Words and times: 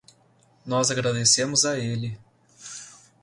Nós 0.65 0.89
agradecemos 0.89 1.63
a 1.63 1.77
ele 1.77 2.17